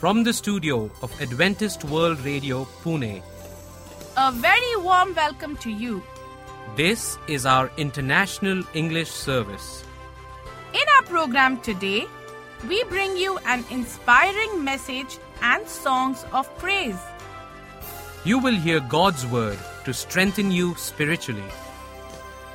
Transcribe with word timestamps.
From 0.00 0.24
the 0.24 0.32
studio 0.32 0.90
of 1.02 1.12
Adventist 1.20 1.84
World 1.84 2.20
Radio, 2.24 2.64
Pune, 2.82 3.22
A 4.16 4.32
very 4.32 4.76
warm 4.76 5.14
welcome 5.14 5.56
to 5.64 5.70
you. 5.70 6.02
this 6.76 7.18
is 7.36 7.44
our 7.52 7.70
International 7.76 8.62
English 8.80 9.10
Service. 9.10 9.68
In 10.80 10.92
our 10.96 11.02
program 11.10 11.60
today, 11.68 12.06
we 12.68 12.82
bring 12.84 13.16
you 13.16 13.38
an 13.54 13.64
inspiring 13.70 14.62
message 14.64 15.18
and 15.42 15.66
songs 15.68 16.24
of 16.32 16.50
praise. 16.58 17.00
You 18.24 18.38
will 18.38 18.60
hear 18.68 18.80
God's 18.80 19.26
Word 19.26 19.58
to 19.84 19.92
strengthen 20.02 20.50
you 20.50 20.74
spiritually. 20.76 21.50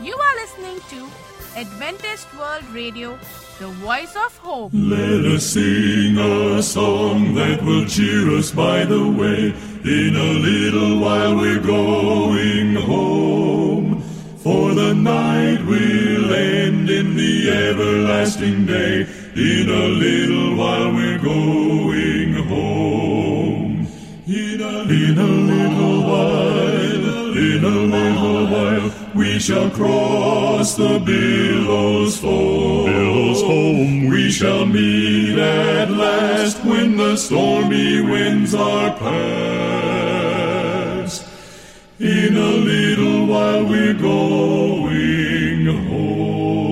You 0.01 0.13
are 0.13 0.35
listening 0.35 0.81
to 0.89 1.07
Adventist 1.55 2.27
World 2.37 2.65
Radio, 2.73 3.17
the 3.59 3.67
voice 3.67 4.13
of 4.17 4.37
hope. 4.39 4.71
Let 4.73 5.23
us 5.23 5.45
sing 5.45 6.17
a 6.17 6.61
song 6.61 7.33
that 7.35 7.63
will 7.63 7.85
cheer 7.85 8.29
us 8.31 8.51
by 8.51 8.83
the 8.83 9.09
way. 9.09 9.53
In 9.85 10.15
a 10.17 10.33
little 10.49 10.99
while 10.99 11.37
we're 11.37 11.61
going 11.61 12.75
home. 12.75 14.01
For 14.43 14.73
the 14.73 14.93
night 14.93 15.65
will 15.65 16.33
end 16.33 16.89
in 16.89 17.15
the 17.15 17.49
everlasting 17.49 18.65
day. 18.65 19.07
In 19.33 19.69
a 19.69 19.87
little 19.87 20.57
while 20.57 20.91
we're 20.91 21.19
going 21.19 22.33
home. 22.33 23.87
In 24.27 24.59
a, 24.59 24.81
in 24.89 25.17
a 25.17 25.23
little 25.23 26.01
while, 26.03 26.81
in 26.83 27.05
a 27.05 27.21
little 27.21 28.47
while, 28.47 29.04
we 29.15 29.39
shall 29.39 29.69
cross 29.69 30.75
the 30.75 30.99
billows 30.99 32.17
foam. 32.17 32.85
Billows 32.85 33.41
foam. 33.41 34.09
We 34.09 34.29
shall 34.29 34.65
meet 34.65 35.39
at 35.39 35.89
last 35.89 36.61
when 36.65 36.97
the 36.97 37.15
stormy 37.15 38.01
winds 38.01 38.53
are 38.53 38.93
past. 38.97 40.05
In 41.99 42.35
a 42.35 42.51
little 42.71 43.25
while 43.25 43.63
we're 43.63 43.93
going 43.93 45.65
home. 45.87 46.65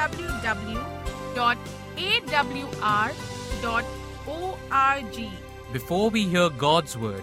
Before 5.72 6.10
we 6.10 6.24
hear 6.24 6.50
God's 6.50 6.96
Word, 6.96 7.22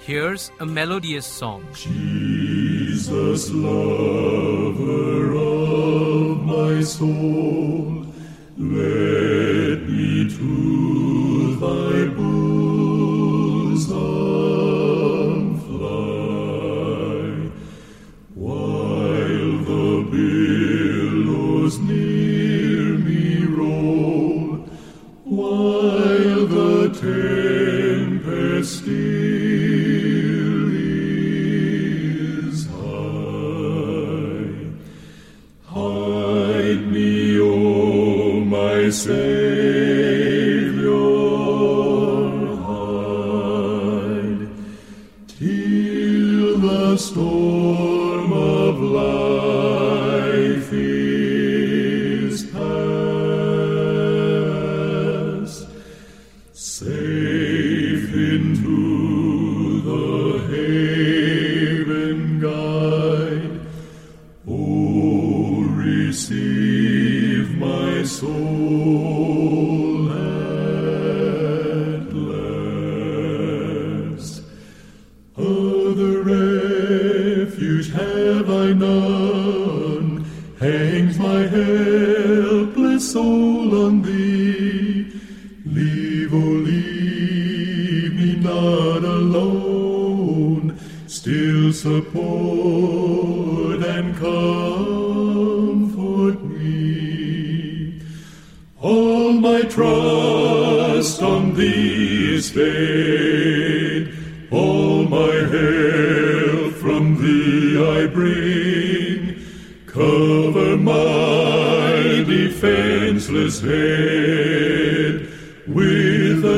here's 0.00 0.50
a 0.60 0.66
melodious 0.66 1.26
song. 1.26 1.66
Jesus, 1.72 3.50
lover 3.50 5.34
of 5.34 6.44
my 6.44 6.80
soul, 6.82 8.06
let 8.58 9.82
me 9.88 10.28
to 10.30 10.71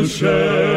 with 0.05 0.74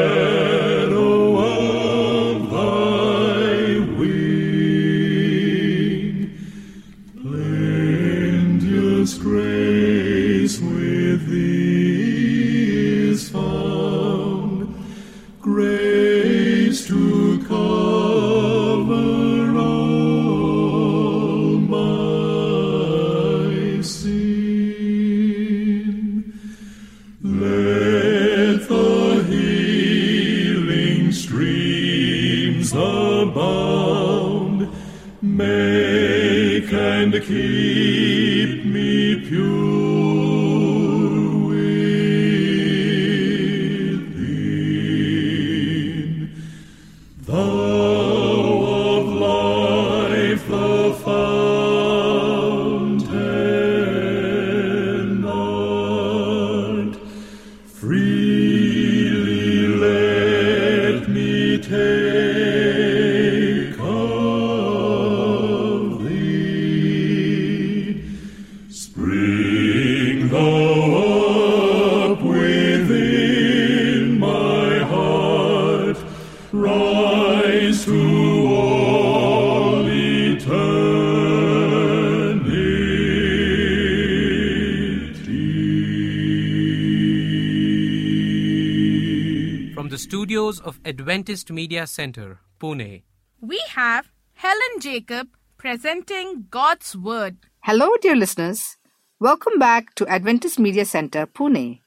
Adventist 90.87 91.51
Media 91.51 91.85
Center, 91.85 92.39
Pune, 92.61 93.03
We 93.41 93.61
have 93.71 94.07
Helen 94.35 94.79
Jacob 94.79 95.27
presenting 95.57 96.45
God's 96.49 96.95
Word. 96.95 97.35
Hello, 97.59 97.89
dear 98.01 98.15
listeners. 98.15 98.77
Welcome 99.19 99.59
back 99.59 99.95
to 99.95 100.07
Adventist 100.07 100.57
Media 100.57 100.85
Center, 100.85 101.27
Pune. 101.27 101.81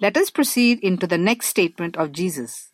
Let 0.00 0.16
us 0.16 0.30
proceed 0.30 0.78
into 0.78 1.08
the 1.08 1.18
next 1.18 1.48
statement 1.48 1.96
of 1.96 2.12
Jesus 2.12 2.70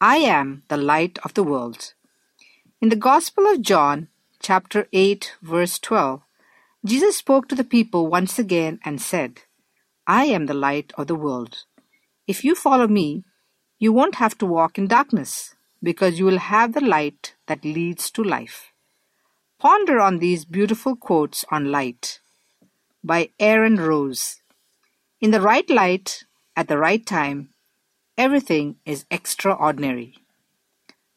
I 0.00 0.16
am 0.16 0.64
the 0.66 0.76
light 0.76 1.20
of 1.22 1.34
the 1.34 1.44
world. 1.44 1.94
In 2.80 2.88
the 2.88 2.96
Gospel 2.96 3.46
of 3.46 3.62
John, 3.62 4.08
chapter 4.40 4.88
8, 4.92 5.36
verse 5.40 5.78
12, 5.78 6.20
Jesus 6.84 7.16
spoke 7.16 7.46
to 7.46 7.54
the 7.54 7.62
people 7.62 8.08
once 8.08 8.40
again 8.40 8.80
and 8.84 9.00
said, 9.00 9.42
I 10.08 10.24
am 10.24 10.46
the 10.46 10.60
light 10.68 10.92
of 10.98 11.06
the 11.06 11.14
world. 11.14 11.58
If 12.26 12.42
you 12.42 12.56
follow 12.56 12.88
me, 12.88 13.22
you 13.80 13.92
won't 13.92 14.16
have 14.16 14.36
to 14.38 14.46
walk 14.46 14.78
in 14.78 14.86
darkness, 14.86 15.56
because 15.82 16.18
you 16.18 16.26
will 16.26 16.38
have 16.38 16.74
the 16.74 16.84
light 16.84 17.34
that 17.46 17.64
leads 17.64 18.10
to 18.12 18.22
life. 18.22 18.72
Ponder 19.58 19.98
on 19.98 20.18
these 20.18 20.44
beautiful 20.44 20.94
quotes 20.94 21.44
on 21.50 21.72
light 21.72 22.20
by 23.02 23.30
Aaron 23.40 23.76
Rose. 23.76 24.42
In 25.20 25.30
the 25.30 25.40
right 25.40 25.68
light, 25.70 26.24
at 26.54 26.68
the 26.68 26.76
right 26.76 27.04
time, 27.04 27.48
everything 28.18 28.76
is 28.84 29.06
extraordinary. 29.10 30.14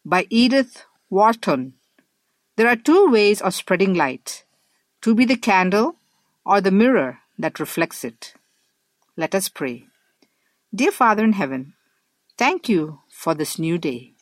By 0.06 0.26
Edith 0.30 0.86
Wharton. 1.10 1.74
There 2.56 2.68
are 2.68 2.76
two 2.76 3.10
ways 3.10 3.42
of 3.42 3.54
spreading 3.54 3.94
light 3.94 4.46
to 5.02 5.14
be 5.14 5.26
the 5.26 5.36
candle 5.36 5.98
or 6.46 6.62
the 6.62 6.72
mirror 6.72 7.20
that 7.38 7.60
reflects 7.60 8.04
it. 8.04 8.34
Let 9.18 9.36
us 9.36 9.50
pray. 9.50 9.86
Dear 10.74 10.92
Father 10.92 11.24
in 11.24 11.34
heaven, 11.34 11.74
thank 12.38 12.70
you 12.70 13.00
for 13.10 13.34
this 13.34 13.58
new 13.60 13.78
day. 13.78 14.14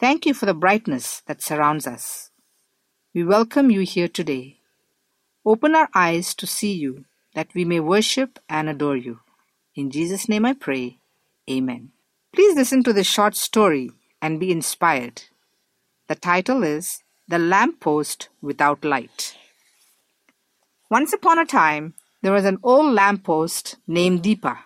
Thank 0.00 0.26
you 0.26 0.34
for 0.34 0.46
the 0.46 0.54
brightness 0.54 1.22
that 1.26 1.42
surrounds 1.42 1.86
us. 1.86 2.30
We 3.14 3.24
welcome 3.24 3.70
you 3.70 3.80
here 3.80 4.08
today. 4.08 4.58
Open 5.46 5.74
our 5.74 5.88
eyes 5.94 6.34
to 6.34 6.46
see 6.46 6.72
you, 6.72 7.04
that 7.34 7.54
we 7.54 7.64
may 7.64 7.80
worship 7.80 8.38
and 8.48 8.68
adore 8.68 8.96
you. 8.96 9.20
In 9.74 9.90
Jesus' 9.90 10.28
name 10.28 10.44
I 10.44 10.54
pray. 10.54 10.98
Amen. 11.50 11.90
Please 12.32 12.56
listen 12.56 12.82
to 12.84 12.92
this 12.92 13.06
short 13.06 13.36
story 13.36 13.90
and 14.20 14.40
be 14.40 14.50
inspired. 14.50 15.22
The 16.08 16.14
title 16.14 16.62
is 16.62 17.02
The 17.28 17.38
Lamppost 17.38 18.28
Without 18.42 18.84
Light. 18.84 19.36
Once 20.90 21.12
upon 21.12 21.38
a 21.38 21.46
time, 21.46 21.94
there 22.22 22.32
was 22.32 22.44
an 22.44 22.58
old 22.62 22.92
lamppost 22.92 23.76
named 23.86 24.22
Deepa, 24.22 24.58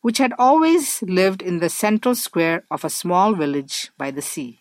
which 0.00 0.18
had 0.18 0.32
always 0.38 1.02
lived 1.02 1.42
in 1.42 1.58
the 1.58 1.68
central 1.68 2.14
square 2.14 2.64
of 2.70 2.84
a 2.84 2.90
small 2.90 3.34
village 3.34 3.90
by 3.98 4.10
the 4.10 4.22
sea. 4.22 4.60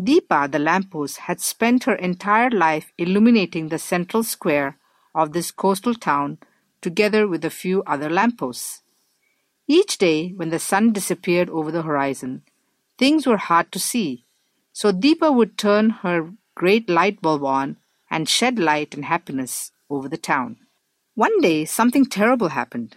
Deepa, 0.00 0.50
the 0.52 0.58
lamppost, 0.58 1.18
had 1.20 1.40
spent 1.40 1.84
her 1.84 1.94
entire 1.94 2.50
life 2.50 2.92
illuminating 2.98 3.68
the 3.68 3.78
central 3.78 4.22
square 4.22 4.76
of 5.14 5.32
this 5.32 5.50
coastal 5.50 5.94
town 5.94 6.38
together 6.82 7.26
with 7.26 7.44
a 7.44 7.50
few 7.50 7.82
other 7.84 8.10
lampposts. 8.10 8.82
Each 9.66 9.96
day, 9.96 10.28
when 10.30 10.50
the 10.50 10.58
sun 10.58 10.92
disappeared 10.92 11.48
over 11.48 11.72
the 11.72 11.82
horizon, 11.82 12.42
things 12.98 13.26
were 13.26 13.38
hard 13.38 13.72
to 13.72 13.78
see, 13.78 14.26
so 14.72 14.92
Deepa 14.92 15.34
would 15.34 15.56
turn 15.56 15.90
her 15.90 16.30
great 16.54 16.90
light 16.90 17.22
bulb 17.22 17.42
on 17.42 17.78
and 18.10 18.28
shed 18.28 18.58
light 18.58 18.94
and 18.94 19.06
happiness 19.06 19.72
over 19.88 20.08
the 20.08 20.18
town. 20.18 20.58
One 21.14 21.40
day, 21.40 21.64
something 21.64 22.04
terrible 22.04 22.48
happened. 22.48 22.96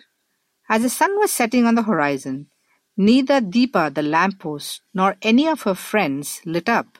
As 0.69 0.83
the 0.83 0.89
sun 0.89 1.18
was 1.18 1.31
setting 1.31 1.66
on 1.66 1.74
the 1.74 1.83
horizon, 1.83 2.48
neither 2.95 3.42
Deepa 3.42 3.94
the 3.94 4.04
lamppost 4.04 4.81
nor 4.94 5.18
any 5.24 5.48
of 5.48 5.63
her 5.63 5.74
friends 5.74 6.42
lit 6.45 6.69
up. 6.69 7.00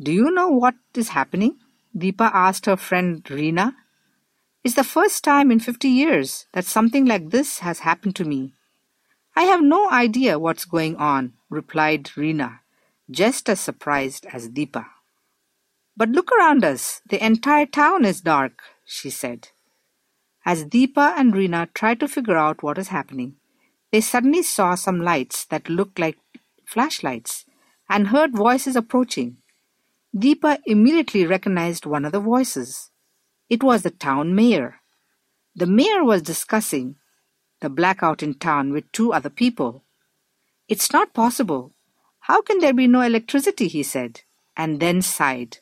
Do 0.00 0.12
you 0.12 0.30
know 0.30 0.48
what 0.48 0.76
is 0.94 1.08
happening? 1.08 1.58
Deepa 1.96 2.30
asked 2.32 2.66
her 2.66 2.76
friend 2.76 3.24
Reena. 3.24 3.74
It's 4.62 4.76
the 4.76 4.84
first 4.84 5.24
time 5.24 5.50
in 5.50 5.58
50 5.58 5.88
years 5.88 6.46
that 6.52 6.64
something 6.64 7.06
like 7.06 7.30
this 7.30 7.58
has 7.58 7.80
happened 7.80 8.14
to 8.16 8.24
me. 8.24 8.54
I 9.34 9.44
have 9.44 9.62
no 9.62 9.90
idea 9.90 10.38
what's 10.38 10.64
going 10.64 10.96
on, 10.96 11.34
replied 11.48 12.04
Reena, 12.16 12.60
just 13.10 13.48
as 13.48 13.58
surprised 13.58 14.26
as 14.32 14.48
Deepa. 14.48 14.86
But 15.96 16.10
look 16.10 16.30
around 16.32 16.64
us. 16.64 17.00
The 17.08 17.24
entire 17.24 17.66
town 17.66 18.04
is 18.04 18.20
dark, 18.20 18.62
she 18.84 19.10
said. 19.10 19.48
As 20.50 20.64
Deepa 20.64 21.14
and 21.16 21.32
Reena 21.32 21.72
tried 21.74 22.00
to 22.00 22.08
figure 22.08 22.36
out 22.36 22.60
what 22.60 22.76
is 22.76 22.88
happening, 22.88 23.36
they 23.92 24.00
suddenly 24.00 24.42
saw 24.42 24.74
some 24.74 25.00
lights 25.00 25.44
that 25.44 25.68
looked 25.68 26.00
like 26.00 26.18
flashlights 26.66 27.44
and 27.88 28.08
heard 28.08 28.34
voices 28.34 28.74
approaching. 28.74 29.36
Deepa 30.12 30.58
immediately 30.66 31.24
recognized 31.24 31.86
one 31.86 32.04
of 32.04 32.10
the 32.10 32.18
voices. 32.18 32.90
It 33.48 33.62
was 33.62 33.82
the 33.82 33.92
town 33.92 34.34
mayor. 34.34 34.80
The 35.54 35.66
mayor 35.66 36.02
was 36.02 36.20
discussing 36.20 36.96
the 37.60 37.70
blackout 37.70 38.20
in 38.20 38.34
town 38.34 38.72
with 38.72 38.90
two 38.90 39.12
other 39.12 39.30
people. 39.30 39.84
It's 40.66 40.92
not 40.92 41.14
possible. 41.14 41.74
How 42.22 42.42
can 42.42 42.58
there 42.58 42.74
be 42.74 42.88
no 42.88 43.02
electricity? 43.02 43.68
he 43.68 43.84
said, 43.84 44.22
and 44.56 44.80
then 44.80 45.00
sighed. 45.00 45.58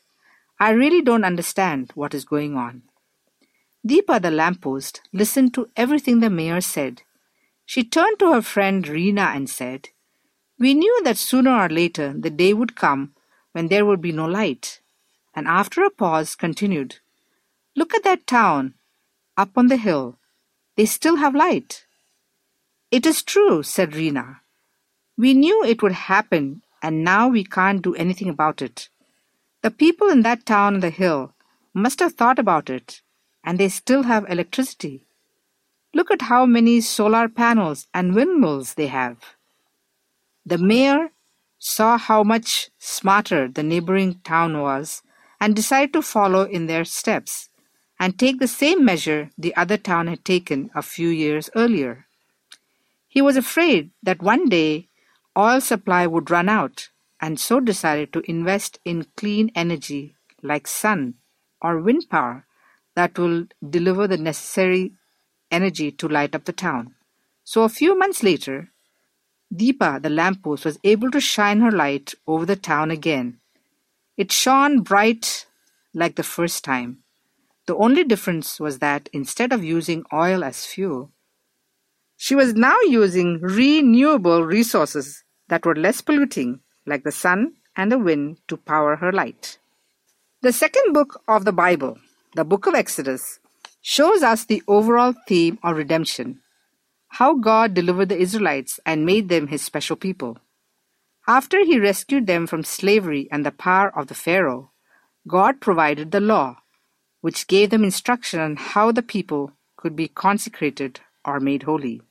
I 0.59 0.71
really 0.71 1.03
don't 1.03 1.25
understand 1.25 1.91
what 1.93 2.15
is 2.15 2.25
going 2.25 2.57
on. 2.57 2.88
Deepa 3.87 4.21
the 4.21 4.31
lamppost 4.31 5.01
listened 5.13 5.53
to 5.53 5.69
everything 5.77 6.19
the 6.19 6.29
mayor 6.29 6.61
said. 6.61 7.03
She 7.65 7.83
turned 7.83 8.19
to 8.19 8.33
her 8.33 8.41
friend 8.41 8.83
Reena 8.85 9.35
and 9.35 9.49
said, 9.49 9.89
We 10.57 10.73
knew 10.73 11.01
that 11.03 11.17
sooner 11.17 11.51
or 11.51 11.69
later 11.69 12.13
the 12.13 12.29
day 12.29 12.53
would 12.53 12.75
come 12.75 13.13
when 13.53 13.67
there 13.67 13.85
would 13.85 14.01
be 14.01 14.11
no 14.11 14.25
light. 14.25 14.81
And 15.33 15.47
after 15.47 15.83
a 15.83 15.89
pause, 15.89 16.35
continued, 16.35 16.97
Look 17.75 17.93
at 17.93 18.03
that 18.03 18.27
town 18.27 18.73
up 19.37 19.51
on 19.55 19.67
the 19.67 19.77
hill. 19.77 20.17
They 20.75 20.85
still 20.85 21.15
have 21.17 21.33
light. 21.33 21.85
It 22.91 23.05
is 23.05 23.23
true, 23.23 23.63
said 23.63 23.91
Reena. 23.91 24.41
We 25.17 25.33
knew 25.33 25.63
it 25.63 25.81
would 25.81 25.93
happen, 25.93 26.63
and 26.81 27.03
now 27.03 27.27
we 27.27 27.43
can't 27.43 27.81
do 27.81 27.95
anything 27.95 28.29
about 28.29 28.61
it. 28.61 28.89
The 29.61 29.71
people 29.71 30.09
in 30.09 30.21
that 30.23 30.45
town 30.45 30.75
on 30.75 30.79
the 30.79 30.89
hill 30.89 31.33
must 31.73 31.99
have 31.99 32.13
thought 32.13 32.39
about 32.39 32.69
it, 32.69 33.01
and 33.43 33.59
they 33.59 33.69
still 33.69 34.03
have 34.03 34.29
electricity. 34.29 35.05
Look 35.93 36.11
at 36.11 36.23
how 36.23 36.45
many 36.45 36.81
solar 36.81 37.27
panels 37.27 37.87
and 37.93 38.13
windmills 38.13 38.75
they 38.75 38.87
have. 38.87 39.35
The 40.45 40.57
mayor 40.57 41.09
saw 41.57 41.97
how 41.97 42.23
much 42.23 42.69
smarter 42.77 43.47
the 43.47 43.63
neighboring 43.63 44.21
town 44.23 44.61
was 44.61 45.01
and 45.39 45.55
decided 45.55 45.93
to 45.93 46.01
follow 46.01 46.43
in 46.43 46.67
their 46.67 46.85
steps 46.85 47.49
and 47.99 48.17
take 48.17 48.39
the 48.39 48.47
same 48.47 48.85
measure 48.85 49.29
the 49.37 49.55
other 49.55 49.77
town 49.77 50.07
had 50.07 50.23
taken 50.23 50.69
a 50.73 50.81
few 50.81 51.09
years 51.09 51.49
earlier. 51.55 52.05
He 53.07 53.21
was 53.21 53.35
afraid 53.35 53.91
that 54.03 54.21
one 54.21 54.47
day 54.47 54.87
oil 55.37 55.59
supply 55.59 56.07
would 56.07 56.31
run 56.31 56.47
out 56.47 56.89
and 57.19 57.39
so 57.39 57.59
decided 57.59 58.13
to 58.13 58.29
invest 58.29 58.79
in 58.85 59.05
clean 59.17 59.51
energy 59.55 60.15
like 60.41 60.67
sun 60.67 61.15
or 61.61 61.81
wind 61.81 62.09
power 62.09 62.45
that 62.99 63.17
will 63.17 63.45
deliver 63.77 64.07
the 64.07 64.17
necessary 64.17 64.91
energy 65.49 65.89
to 65.89 66.09
light 66.09 66.35
up 66.35 66.43
the 66.43 66.59
town. 66.67 66.95
So 67.45 67.63
a 67.63 67.75
few 67.79 67.97
months 67.97 68.23
later, 68.23 68.71
Deepa, 69.59 70.01
the 70.03 70.09
lamppost, 70.09 70.65
was 70.65 70.79
able 70.83 71.09
to 71.11 71.21
shine 71.21 71.61
her 71.61 71.71
light 71.71 72.13
over 72.27 72.45
the 72.45 72.57
town 72.57 72.91
again. 72.91 73.39
It 74.17 74.33
shone 74.33 74.81
bright 74.81 75.45
like 75.93 76.17
the 76.17 76.27
first 76.37 76.65
time. 76.65 76.97
The 77.67 77.75
only 77.77 78.03
difference 78.03 78.59
was 78.59 78.79
that 78.79 79.07
instead 79.13 79.53
of 79.53 79.63
using 79.63 80.03
oil 80.11 80.43
as 80.43 80.65
fuel, 80.65 81.11
she 82.17 82.35
was 82.35 82.53
now 82.53 82.77
using 82.81 83.39
renewable 83.39 84.43
resources 84.43 85.23
that 85.47 85.65
were 85.65 85.85
less 85.85 86.01
polluting, 86.01 86.59
like 86.85 87.03
the 87.05 87.13
sun 87.13 87.53
and 87.77 87.89
the 87.89 87.97
wind, 87.97 88.39
to 88.49 88.57
power 88.57 88.97
her 88.97 89.13
light. 89.13 89.57
The 90.41 90.51
second 90.51 90.91
book 90.91 91.21
of 91.29 91.45
the 91.45 91.53
Bible, 91.53 91.97
the 92.33 92.45
book 92.45 92.67
of 92.67 92.75
Exodus, 92.75 93.39
shows 93.81 94.23
us 94.23 94.45
the 94.45 94.63
overall 94.67 95.13
theme 95.27 95.57
of 95.63 95.77
redemption 95.77 96.41
how 97.13 97.33
God 97.33 97.73
delivered 97.73 98.09
the 98.09 98.17
Israelites 98.17 98.79
and 98.85 99.05
made 99.05 99.29
them 99.29 99.47
his 99.47 99.61
special 99.61 99.95
people. 99.95 100.37
After 101.27 101.63
he 101.65 101.79
rescued 101.79 102.27
them 102.27 102.47
from 102.47 102.63
slavery 102.63 103.27
and 103.31 103.45
the 103.45 103.51
power 103.51 103.91
of 103.97 104.07
the 104.07 104.15
Pharaoh, 104.15 104.71
God 105.27 105.59
provided 105.59 106.11
the 106.11 106.19
law, 106.19 106.57
which 107.21 107.47
gave 107.47 107.71
them 107.71 107.83
instruction 107.83 108.39
on 108.39 108.55
how 108.55 108.91
the 108.91 109.01
people 109.01 109.51
could 109.75 109.95
be 109.95 110.07
consecrated 110.07 110.99
or 111.25 111.39
made 111.39 111.63
holy. 111.63 112.01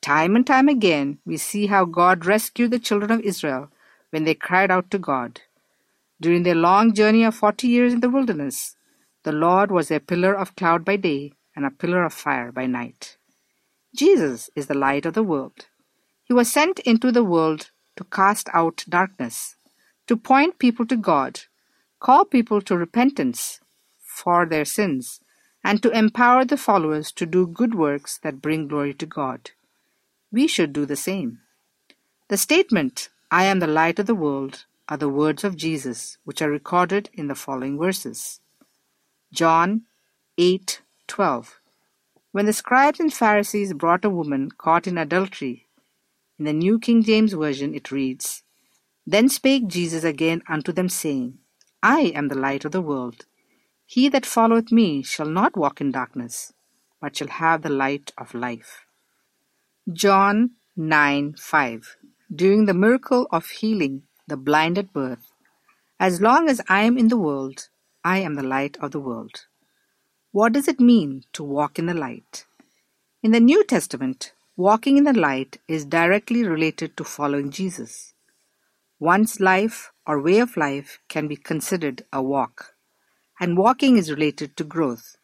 Time 0.00 0.34
and 0.34 0.46
time 0.46 0.68
again, 0.68 1.18
we 1.24 1.36
see 1.36 1.66
how 1.66 1.84
God 1.84 2.26
rescued 2.26 2.70
the 2.70 2.78
children 2.78 3.10
of 3.10 3.20
Israel 3.20 3.70
when 4.10 4.24
they 4.24 4.34
cried 4.34 4.70
out 4.70 4.90
to 4.90 4.98
God. 4.98 5.40
During 6.20 6.42
their 6.44 6.54
long 6.54 6.94
journey 6.94 7.24
of 7.24 7.34
forty 7.34 7.68
years 7.68 7.92
in 7.92 8.00
the 8.00 8.10
wilderness, 8.10 8.76
the 9.24 9.32
Lord 9.32 9.70
was 9.70 9.90
a 9.90 10.00
pillar 10.00 10.34
of 10.34 10.56
cloud 10.56 10.84
by 10.84 10.96
day 10.96 11.32
and 11.54 11.64
a 11.64 11.70
pillar 11.70 12.04
of 12.04 12.12
fire 12.12 12.50
by 12.50 12.66
night. 12.66 13.16
Jesus 13.94 14.50
is 14.56 14.66
the 14.66 14.74
light 14.74 15.06
of 15.06 15.14
the 15.14 15.22
world. 15.22 15.66
He 16.24 16.32
was 16.32 16.52
sent 16.52 16.78
into 16.80 17.12
the 17.12 17.24
world 17.24 17.70
to 17.96 18.04
cast 18.04 18.48
out 18.52 18.84
darkness, 18.88 19.56
to 20.06 20.16
point 20.16 20.58
people 20.58 20.86
to 20.86 20.96
God, 20.96 21.40
call 22.00 22.24
people 22.24 22.60
to 22.62 22.76
repentance 22.76 23.60
for 24.00 24.46
their 24.46 24.64
sins, 24.64 25.20
and 25.62 25.82
to 25.82 25.90
empower 25.90 26.44
the 26.44 26.56
followers 26.56 27.12
to 27.12 27.26
do 27.26 27.46
good 27.46 27.74
works 27.74 28.18
that 28.18 28.42
bring 28.42 28.66
glory 28.66 28.94
to 28.94 29.06
God. 29.06 29.50
We 30.32 30.46
should 30.48 30.72
do 30.72 30.86
the 30.86 30.96
same. 30.96 31.40
The 32.28 32.36
statement, 32.36 33.10
I 33.30 33.44
am 33.44 33.60
the 33.60 33.66
light 33.66 33.98
of 33.98 34.06
the 34.06 34.14
world, 34.14 34.64
are 34.88 34.96
the 34.96 35.08
words 35.08 35.44
of 35.44 35.56
Jesus, 35.56 36.18
which 36.24 36.42
are 36.42 36.50
recorded 36.50 37.10
in 37.12 37.28
the 37.28 37.34
following 37.34 37.78
verses. 37.78 38.40
John 39.32 39.82
8:12 40.38 41.60
when 42.32 42.46
the 42.46 42.54
scribes 42.54 42.98
and 42.98 43.12
Pharisees 43.12 43.74
brought 43.74 44.06
a 44.06 44.10
woman 44.10 44.50
caught 44.52 44.86
in 44.86 44.96
adultery, 44.96 45.68
in 46.38 46.46
the 46.46 46.54
New 46.54 46.78
King 46.78 47.02
James 47.02 47.34
Version 47.34 47.74
it 47.74 47.92
reads, 47.92 48.42
Then 49.06 49.28
spake 49.28 49.68
Jesus 49.68 50.02
again 50.02 50.42
unto 50.48 50.72
them, 50.72 50.88
saying, 50.88 51.38
I 51.82 52.12
am 52.14 52.28
the 52.28 52.38
light 52.38 52.64
of 52.64 52.72
the 52.72 52.80
world. 52.80 53.26
He 53.84 54.08
that 54.08 54.24
followeth 54.24 54.72
me 54.72 55.02
shall 55.02 55.28
not 55.28 55.58
walk 55.58 55.82
in 55.82 55.92
darkness, 55.92 56.54
but 57.02 57.16
shall 57.16 57.28
have 57.28 57.60
the 57.60 57.68
light 57.68 58.12
of 58.16 58.32
life. 58.32 58.86
John 59.92 60.52
9 60.74 61.34
5. 61.38 61.96
During 62.34 62.64
the 62.64 62.72
miracle 62.72 63.26
of 63.30 63.46
healing 63.46 64.04
the 64.26 64.38
blind 64.38 64.78
at 64.78 64.94
birth, 64.94 65.32
As 66.00 66.22
long 66.22 66.48
as 66.48 66.62
I 66.70 66.84
am 66.84 66.96
in 66.96 67.08
the 67.08 67.18
world, 67.18 67.68
I 68.04 68.18
am 68.18 68.34
the 68.34 68.42
light 68.42 68.76
of 68.80 68.90
the 68.90 69.00
world. 69.00 69.46
What 70.32 70.52
does 70.52 70.66
it 70.66 70.80
mean 70.80 71.22
to 71.34 71.44
walk 71.44 71.78
in 71.78 71.86
the 71.86 71.94
light? 71.94 72.46
In 73.22 73.30
the 73.30 73.40
New 73.40 73.64
Testament, 73.64 74.32
walking 74.56 74.96
in 74.96 75.04
the 75.04 75.12
light 75.12 75.58
is 75.68 75.84
directly 75.84 76.44
related 76.44 76.96
to 76.96 77.04
following 77.04 77.50
Jesus. 77.50 78.14
One's 78.98 79.40
life 79.40 79.92
or 80.06 80.20
way 80.20 80.38
of 80.38 80.56
life 80.56 80.98
can 81.08 81.28
be 81.28 81.36
considered 81.36 82.04
a 82.12 82.22
walk, 82.22 82.74
and 83.40 83.56
walking 83.56 83.96
is 83.96 84.10
related 84.10 84.56
to 84.56 84.64
growth. 84.64 85.16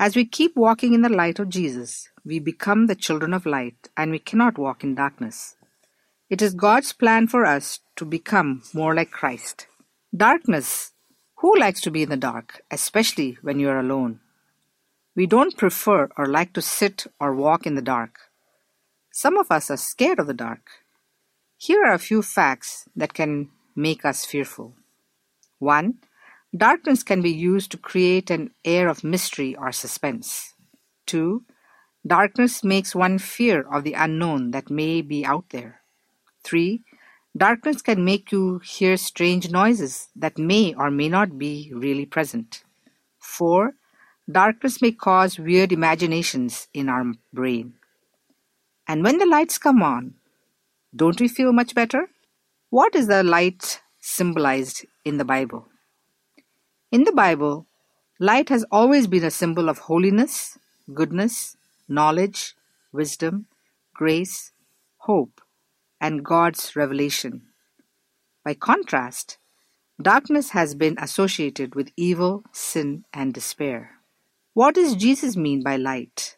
As 0.00 0.16
we 0.16 0.24
keep 0.24 0.56
walking 0.56 0.94
in 0.94 1.02
the 1.02 1.08
light 1.08 1.38
of 1.38 1.48
Jesus, 1.48 2.08
we 2.24 2.38
become 2.38 2.86
the 2.86 2.94
children 2.96 3.34
of 3.34 3.46
light 3.46 3.88
and 3.96 4.10
we 4.10 4.18
cannot 4.18 4.58
walk 4.58 4.82
in 4.82 4.94
darkness. 4.94 5.54
It 6.28 6.40
is 6.40 6.54
God's 6.54 6.92
plan 6.92 7.26
for 7.26 7.44
us 7.44 7.80
to 7.96 8.04
become 8.04 8.62
more 8.72 8.94
like 8.94 9.10
Christ. 9.10 9.66
Darkness. 10.16 10.92
Who 11.40 11.58
likes 11.58 11.80
to 11.82 11.90
be 11.90 12.02
in 12.02 12.10
the 12.10 12.18
dark, 12.18 12.60
especially 12.70 13.38
when 13.40 13.58
you 13.58 13.70
are 13.70 13.78
alone? 13.78 14.20
We 15.16 15.26
don't 15.26 15.56
prefer 15.56 16.10
or 16.18 16.26
like 16.26 16.52
to 16.52 16.60
sit 16.60 17.06
or 17.18 17.34
walk 17.34 17.66
in 17.66 17.76
the 17.76 17.82
dark. 17.82 18.18
Some 19.10 19.38
of 19.38 19.50
us 19.50 19.70
are 19.70 19.78
scared 19.78 20.18
of 20.18 20.26
the 20.26 20.34
dark. 20.34 20.68
Here 21.56 21.82
are 21.82 21.94
a 21.94 21.98
few 21.98 22.20
facts 22.20 22.90
that 22.94 23.14
can 23.14 23.48
make 23.74 24.04
us 24.04 24.26
fearful. 24.26 24.74
1. 25.60 25.94
Darkness 26.54 27.02
can 27.02 27.22
be 27.22 27.32
used 27.32 27.70
to 27.70 27.78
create 27.78 28.28
an 28.28 28.50
air 28.62 28.88
of 28.90 29.02
mystery 29.02 29.56
or 29.56 29.72
suspense. 29.72 30.52
2. 31.06 31.42
Darkness 32.06 32.62
makes 32.62 32.94
one 32.94 33.18
fear 33.18 33.62
of 33.62 33.82
the 33.84 33.94
unknown 33.94 34.50
that 34.50 34.68
may 34.68 35.00
be 35.00 35.24
out 35.24 35.48
there. 35.50 35.80
3. 36.44 36.82
Darkness 37.36 37.80
can 37.80 38.04
make 38.04 38.32
you 38.32 38.58
hear 38.58 38.96
strange 38.96 39.50
noises 39.50 40.08
that 40.16 40.36
may 40.36 40.74
or 40.74 40.90
may 40.90 41.08
not 41.08 41.38
be 41.38 41.70
really 41.72 42.04
present. 42.04 42.64
4. 43.20 43.74
Darkness 44.30 44.82
may 44.82 44.90
cause 44.90 45.38
weird 45.38 45.70
imaginations 45.70 46.66
in 46.74 46.88
our 46.88 47.04
brain. 47.32 47.74
And 48.88 49.04
when 49.04 49.18
the 49.18 49.26
lights 49.26 49.58
come 49.58 49.80
on, 49.80 50.14
don't 50.94 51.20
we 51.20 51.28
feel 51.28 51.52
much 51.52 51.72
better? 51.72 52.10
What 52.70 52.96
is 52.96 53.06
the 53.06 53.22
light 53.22 53.80
symbolized 54.00 54.84
in 55.04 55.18
the 55.18 55.24
Bible? 55.24 55.68
In 56.90 57.04
the 57.04 57.12
Bible, 57.12 57.66
light 58.18 58.48
has 58.48 58.64
always 58.72 59.06
been 59.06 59.22
a 59.22 59.30
symbol 59.30 59.68
of 59.68 59.78
holiness, 59.78 60.58
goodness, 60.92 61.56
knowledge, 61.88 62.56
wisdom, 62.92 63.46
grace, 63.94 64.50
hope, 64.98 65.40
and 66.00 66.24
God's 66.24 66.74
revelation. 66.74 67.42
By 68.44 68.54
contrast, 68.54 69.38
darkness 70.00 70.50
has 70.50 70.74
been 70.74 70.96
associated 70.98 71.74
with 71.74 71.92
evil, 71.96 72.44
sin, 72.52 73.04
and 73.12 73.34
despair. 73.34 73.92
What 74.54 74.74
does 74.74 74.96
Jesus 74.96 75.36
mean 75.36 75.62
by 75.62 75.76
light? 75.76 76.36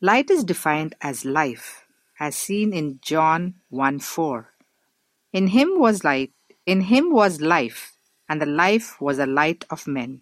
Light 0.00 0.30
is 0.30 0.44
defined 0.44 0.94
as 1.00 1.24
life, 1.24 1.86
as 2.20 2.36
seen 2.36 2.72
in 2.72 3.00
John 3.02 3.54
1 3.70 3.98
4. 4.00 4.52
In 5.32 5.48
him 5.48 5.78
was 5.78 6.04
light, 6.04 6.32
in 6.66 6.82
him 6.82 7.12
was 7.12 7.40
life, 7.40 7.96
and 8.28 8.40
the 8.40 8.46
life 8.46 9.00
was 9.00 9.16
the 9.16 9.26
light 9.26 9.64
of 9.70 9.86
men. 9.86 10.20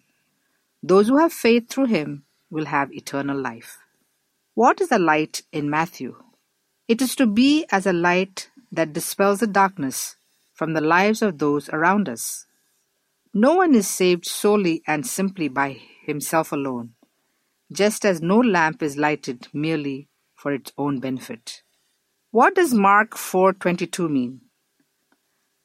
Those 0.81 1.07
who 1.07 1.17
have 1.17 1.33
faith 1.33 1.69
through 1.69 1.87
him 1.87 2.23
will 2.49 2.65
have 2.65 2.93
eternal 2.93 3.37
life. 3.37 3.79
What 4.53 4.79
is 4.79 4.89
the 4.89 4.99
light 4.99 5.41
in 5.51 5.69
Matthew? 5.69 6.15
It 6.87 7.01
is 7.01 7.15
to 7.15 7.25
be 7.25 7.65
as 7.71 7.87
a 7.87 7.93
light 7.93 8.51
that 8.71 8.93
dispels 8.93 9.39
the 9.39 9.47
darkness 9.47 10.17
from 10.53 10.73
the 10.73 10.81
lives 10.81 11.23
of 11.23 11.39
those 11.39 11.67
around 11.69 12.07
us. 12.07 12.45
No 13.33 13.55
one 13.55 13.73
is 13.73 13.87
saved 13.87 14.25
solely 14.25 14.83
and 14.85 15.05
simply 15.05 15.47
by 15.47 15.81
himself 16.05 16.51
alone, 16.51 16.93
just 17.71 18.05
as 18.05 18.21
no 18.21 18.37
lamp 18.37 18.83
is 18.83 18.97
lighted 18.97 19.47
merely 19.51 20.09
for 20.35 20.53
its 20.53 20.71
own 20.77 20.99
benefit. 20.99 21.63
What 22.29 22.53
does 22.53 22.73
Mark 22.73 23.15
4:22 23.15 24.07
mean? 24.07 24.41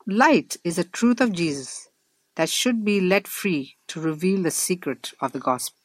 Light 0.07 0.57
is 0.65 0.79
a 0.79 0.85
truth 0.85 1.21
of 1.21 1.33
Jesus 1.33 1.91
that 2.37 2.49
should 2.49 2.83
be 2.83 2.99
let 2.99 3.29
free 3.29 3.77
to 3.89 4.01
reveal 4.01 4.43
the 4.43 4.51
secret 4.51 5.13
of 5.21 5.33
the 5.33 5.39
gospel. 5.39 5.79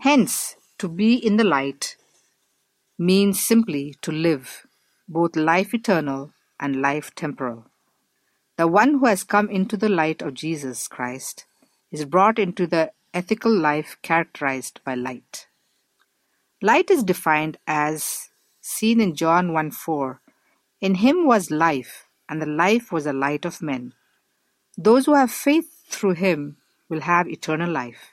Hence, 0.00 0.56
to 0.76 0.88
be 0.88 1.14
in 1.14 1.38
the 1.38 1.44
light 1.44 1.96
means 2.98 3.40
simply 3.40 3.96
to 4.02 4.12
live 4.12 4.66
both 5.08 5.36
life 5.36 5.74
eternal 5.74 6.32
and 6.58 6.80
life 6.80 7.14
temporal. 7.14 7.66
The 8.56 8.68
one 8.68 8.98
who 8.98 9.06
has 9.06 9.24
come 9.24 9.48
into 9.48 9.76
the 9.76 9.88
light 9.88 10.22
of 10.22 10.34
Jesus 10.34 10.86
Christ 10.88 11.46
is 11.90 12.04
brought 12.04 12.38
into 12.38 12.66
the 12.66 12.92
ethical 13.14 13.52
life 13.52 13.96
characterized 14.02 14.80
by 14.84 14.94
light. 14.94 15.46
Light 16.60 16.90
is 16.90 17.02
defined 17.02 17.58
as 17.66 18.30
seen 18.60 19.00
in 19.00 19.14
John 19.14 19.52
1 19.52 19.72
4. 19.72 20.20
In 20.80 20.96
him 20.96 21.26
was 21.26 21.50
life, 21.50 22.06
and 22.28 22.40
the 22.40 22.46
life 22.46 22.92
was 22.92 23.04
the 23.04 23.12
light 23.12 23.44
of 23.44 23.62
men. 23.62 23.94
Those 24.78 25.06
who 25.06 25.14
have 25.14 25.30
faith 25.30 25.84
through 25.88 26.14
him 26.14 26.56
will 26.88 27.00
have 27.00 27.28
eternal 27.28 27.70
life. 27.70 28.12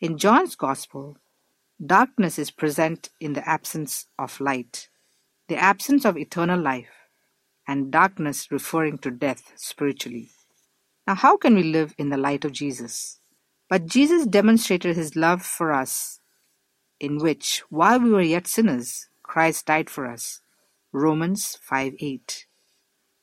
In 0.00 0.18
John's 0.18 0.54
Gospel, 0.54 1.16
darkness 1.84 2.38
is 2.38 2.50
present 2.50 3.10
in 3.18 3.32
the 3.32 3.48
absence 3.48 4.06
of 4.18 4.40
light, 4.40 4.88
the 5.48 5.56
absence 5.56 6.04
of 6.04 6.18
eternal 6.18 6.60
life, 6.60 6.90
and 7.68 7.90
darkness 7.92 8.50
referring 8.52 8.98
to 8.98 9.10
death 9.10 9.52
spiritually. 9.56 10.30
Now, 11.06 11.16
how 11.16 11.36
can 11.36 11.54
we 11.56 11.64
live 11.64 11.94
in 11.98 12.10
the 12.10 12.18
light 12.18 12.44
of 12.44 12.52
Jesus? 12.52 13.20
But 13.68 13.86
Jesus 13.86 14.26
demonstrated 14.26 14.96
his 14.96 15.16
love 15.16 15.42
for 15.42 15.72
us, 15.72 16.20
in 17.00 17.18
which, 17.18 17.62
while 17.70 18.00
we 18.00 18.10
were 18.10 18.22
yet 18.22 18.46
sinners, 18.46 19.08
Christ 19.22 19.66
died 19.66 19.90
for 19.90 20.06
us. 20.06 20.40
Romans 20.92 21.58
5 21.62 21.94
8. 22.00 22.46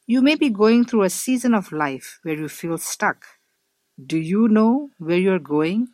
You 0.08 0.22
may 0.22 0.36
be 0.36 0.50
going 0.50 0.86
through 0.86 1.03
a 1.03 1.10
season 1.10 1.53
of 1.55 1.72
life 1.72 2.20
where 2.24 2.36
you 2.38 2.50
feel 2.50 2.77
stuck, 2.77 3.25
Do 4.03 4.17
you 4.17 4.48
know 4.50 4.91
where 5.00 5.17
you're 5.20 5.39
going 5.39 5.89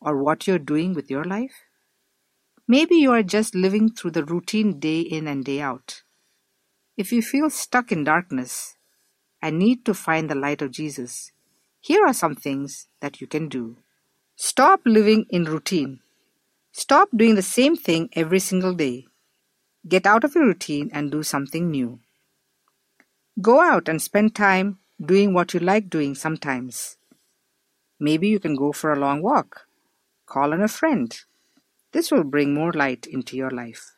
or 0.00 0.22
what 0.22 0.46
you're 0.46 0.58
doing 0.60 0.94
with 0.94 1.10
your 1.10 1.24
life? 1.24 1.65
Maybe 2.68 2.96
you 2.96 3.12
are 3.12 3.22
just 3.22 3.54
living 3.54 3.90
through 3.90 4.10
the 4.10 4.24
routine 4.24 4.80
day 4.80 5.00
in 5.00 5.28
and 5.28 5.44
day 5.44 5.60
out. 5.60 6.02
If 6.96 7.12
you 7.12 7.22
feel 7.22 7.48
stuck 7.48 7.92
in 7.92 8.02
darkness 8.02 8.76
and 9.40 9.58
need 9.58 9.84
to 9.84 9.94
find 9.94 10.28
the 10.28 10.34
light 10.34 10.62
of 10.62 10.72
Jesus, 10.72 11.30
here 11.80 12.04
are 12.04 12.12
some 12.12 12.34
things 12.34 12.88
that 13.00 13.20
you 13.20 13.28
can 13.28 13.48
do. 13.48 13.76
Stop 14.34 14.80
living 14.84 15.26
in 15.30 15.44
routine. 15.44 16.00
Stop 16.72 17.08
doing 17.14 17.36
the 17.36 17.42
same 17.42 17.76
thing 17.76 18.08
every 18.14 18.40
single 18.40 18.74
day. 18.74 19.06
Get 19.86 20.04
out 20.04 20.24
of 20.24 20.34
your 20.34 20.46
routine 20.46 20.90
and 20.92 21.12
do 21.12 21.22
something 21.22 21.70
new. 21.70 22.00
Go 23.40 23.60
out 23.60 23.88
and 23.88 24.02
spend 24.02 24.34
time 24.34 24.78
doing 25.00 25.32
what 25.32 25.54
you 25.54 25.60
like 25.60 25.88
doing 25.88 26.16
sometimes. 26.16 26.96
Maybe 28.00 28.28
you 28.28 28.40
can 28.40 28.56
go 28.56 28.72
for 28.72 28.92
a 28.92 28.98
long 28.98 29.22
walk. 29.22 29.66
Call 30.26 30.52
on 30.52 30.62
a 30.62 30.68
friend. 30.68 31.16
This 31.96 32.10
will 32.10 32.24
bring 32.24 32.52
more 32.52 32.74
light 32.74 33.06
into 33.06 33.38
your 33.38 33.50
life. 33.50 33.96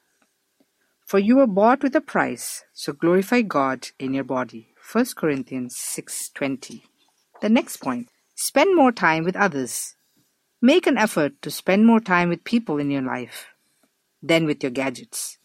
For 1.05 1.19
you 1.19 1.38
were 1.38 1.49
bought 1.49 1.83
with 1.83 1.97
a 1.97 2.00
price, 2.00 2.62
so 2.73 2.93
glorify 2.93 3.40
God 3.43 3.88
in 3.99 4.14
your 4.14 4.23
body. 4.23 4.73
1 4.93 5.17
Corinthians 5.17 5.75
6:20. 5.75 6.85
The 7.40 7.49
next 7.49 7.78
point, 7.78 8.12
spend 8.37 8.76
more 8.76 8.93
time 8.93 9.25
with 9.25 9.35
others. 9.35 9.97
Make 10.62 10.87
an 10.87 10.97
effort 10.97 11.43
to 11.43 11.50
spend 11.50 11.87
more 11.87 11.99
time 11.99 12.28
with 12.28 12.45
people 12.45 12.78
in 12.78 12.88
your 12.88 13.02
life 13.02 13.49
than 14.23 14.47
with 14.47 14.62
your 14.62 14.71
gadgets. 14.71 15.38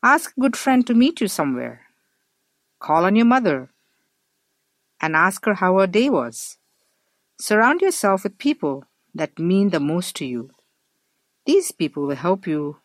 Ask 0.00 0.36
a 0.36 0.40
good 0.40 0.56
friend 0.56 0.86
to 0.86 0.94
meet 0.94 1.20
you 1.20 1.26
somewhere. 1.26 1.86
Call 2.78 3.06
on 3.06 3.16
your 3.16 3.26
mother 3.26 3.70
and 5.00 5.16
ask 5.16 5.46
her 5.46 5.54
how 5.54 5.76
her 5.80 5.88
day 5.88 6.08
was. 6.08 6.58
Surround 7.40 7.80
yourself 7.80 8.22
with 8.22 8.38
people 8.38 8.84
that 9.12 9.40
mean 9.40 9.70
the 9.70 9.80
most 9.80 10.14
to 10.14 10.24
you. 10.24 10.52
These 11.48 11.72
people 11.72 12.04
will 12.06 12.16
help 12.16 12.46
you 12.46 12.78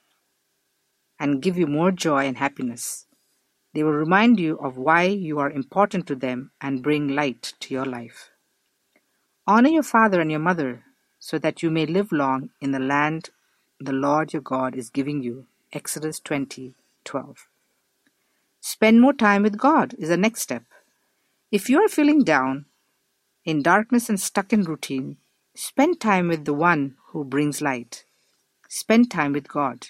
and 1.20 1.42
give 1.42 1.58
you 1.58 1.68
more 1.68 1.92
joy 1.92 2.26
and 2.26 2.38
happiness. 2.38 3.08
They 3.74 3.84
will 3.84 3.94
remind 3.94 4.40
you 4.40 4.58
of 4.60 4.78
why 4.78 5.04
you 5.04 5.40
are 5.40 5.52
important 5.52 6.08
to 6.08 6.16
them 6.16 6.52
and 6.62 6.84
bring 6.84 7.10
light 7.10 7.54
to 7.62 7.74
your 7.74 7.86
life. 7.86 8.32
Honor 9.48 9.70
your 9.70 9.84
father 9.84 10.22
and 10.22 10.32
your 10.32 10.40
mother 10.40 10.84
so 11.20 11.38
that 11.40 11.64
you 11.64 11.72
may 11.72 11.86
live 11.86 12.12
long 12.14 12.52
in 12.62 12.72
the 12.72 12.80
land 12.80 13.32
the 13.80 13.94
Lord 13.94 14.34
your 14.34 14.42
God 14.42 14.76
is 14.78 14.90
giving 14.90 15.22
you. 15.24 15.48
Exodus 15.74 16.22
20 16.22 16.76
12. 17.04 17.50
Spend 18.62 19.02
more 19.02 19.14
time 19.14 19.44
with 19.44 19.58
God 19.58 19.94
is 20.00 20.10
the 20.10 20.18
next 20.18 20.42
step. 20.42 20.64
If 21.52 21.70
you 21.70 21.80
are 21.84 21.90
feeling 21.90 22.24
down, 22.24 22.66
in 23.46 23.62
darkness 23.64 24.10
and 24.10 24.20
stuck 24.20 24.54
in 24.54 24.64
routine, 24.64 25.18
spend 25.56 26.00
time 26.00 26.30
with 26.30 26.46
the 26.46 26.54
one 26.54 26.96
who 27.08 27.26
brings 27.26 27.62
light. 27.62 28.03
Spend 28.76 29.12
time 29.12 29.34
with 29.34 29.48
God. 29.48 29.90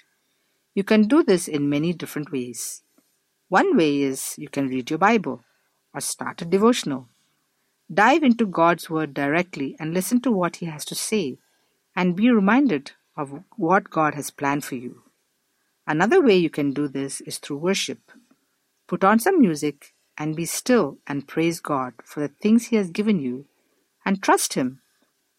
You 0.74 0.84
can 0.84 1.08
do 1.08 1.22
this 1.22 1.48
in 1.48 1.70
many 1.70 1.94
different 1.94 2.30
ways. 2.30 2.82
One 3.48 3.78
way 3.78 4.02
is 4.02 4.34
you 4.36 4.50
can 4.50 4.68
read 4.68 4.90
your 4.90 4.98
Bible 4.98 5.42
or 5.94 6.02
start 6.02 6.42
a 6.42 6.44
devotional. 6.44 7.08
Dive 7.90 8.22
into 8.22 8.44
God's 8.44 8.90
Word 8.90 9.14
directly 9.14 9.74
and 9.80 9.94
listen 9.94 10.20
to 10.20 10.30
what 10.30 10.56
He 10.56 10.66
has 10.66 10.84
to 10.84 10.94
say 10.94 11.38
and 11.96 12.14
be 12.14 12.30
reminded 12.30 12.92
of 13.16 13.42
what 13.56 13.88
God 13.88 14.16
has 14.16 14.30
planned 14.30 14.66
for 14.66 14.74
you. 14.74 15.02
Another 15.86 16.20
way 16.20 16.36
you 16.36 16.50
can 16.50 16.74
do 16.74 16.86
this 16.86 17.22
is 17.22 17.38
through 17.38 17.56
worship. 17.56 18.12
Put 18.86 19.02
on 19.02 19.18
some 19.18 19.40
music 19.40 19.94
and 20.18 20.36
be 20.36 20.44
still 20.44 20.98
and 21.06 21.26
praise 21.26 21.58
God 21.58 21.94
for 22.04 22.20
the 22.20 22.34
things 22.42 22.66
He 22.66 22.76
has 22.76 22.90
given 22.90 23.18
you 23.18 23.46
and 24.04 24.22
trust 24.22 24.52
Him 24.52 24.82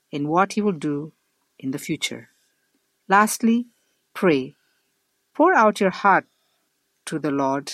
in 0.09 0.29
what 0.29 0.53
He 0.53 0.61
will 0.61 0.71
do 0.71 1.13
in 1.59 1.69
the 1.69 1.77
future. 1.77 2.29
Lastly, 3.07 3.67
pray. 4.13 4.55
Pour 5.33 5.53
out 5.53 5.79
your 5.79 5.91
heart 5.91 6.25
to 7.05 7.19
the 7.19 7.31
Lord. 7.31 7.73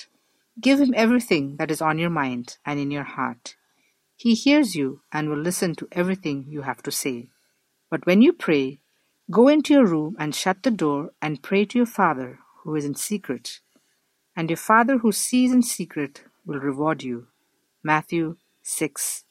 Give 0.60 0.80
Him 0.80 0.94
everything 0.96 1.56
that 1.58 1.72
is 1.72 1.82
on 1.82 1.98
your 2.00 2.10
mind 2.10 2.58
and 2.66 2.80
in 2.80 2.92
your 2.92 3.04
heart. 3.04 3.56
He 4.16 4.36
hears 4.36 4.76
you 4.76 5.02
and 5.12 5.30
will 5.30 5.40
listen 5.40 5.74
to 5.76 5.88
everything 5.92 6.46
you 6.48 6.62
have 6.62 6.84
to 6.84 6.92
say. 6.92 7.30
But 7.90 8.06
when 8.06 8.22
you 8.22 8.34
pray, 8.34 8.80
go 9.32 9.48
into 9.48 9.74
your 9.74 9.86
room 9.86 10.16
and 10.20 10.36
shut 10.36 10.64
the 10.64 10.72
door 10.72 11.12
and 11.22 11.42
pray 11.42 11.66
to 11.66 11.80
your 11.80 11.88
Father 11.88 12.40
who 12.64 12.76
is 12.76 12.86
in 12.86 12.96
secret. 12.96 13.62
And 14.36 14.50
your 14.50 14.58
Father 14.58 15.00
who 15.00 15.12
sees 15.12 15.52
in 15.52 15.64
secret 15.64 16.24
will 16.46 16.60
reward 16.60 17.04
you. 17.04 17.28
Matthew 17.84 18.36
6 18.64 19.24